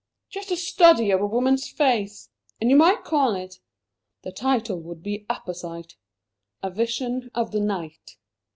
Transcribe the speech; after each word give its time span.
"Just 0.31 0.49
a 0.49 0.57
study 0.57 1.11
of 1.11 1.21
a 1.21 1.27
woman's 1.27 1.69
face. 1.69 2.27
And 2.59 2.71
you 2.71 2.75
might 2.75 3.03
call 3.03 3.35
it 3.35 3.59
the 4.23 4.31
title 4.31 4.79
would 4.79 5.03
be 5.03 5.27
apposite 5.29 5.95
'A 6.63 6.71
Vision 6.71 7.29
of 7.35 7.51
the 7.51 7.59
Night!'" 7.61 8.17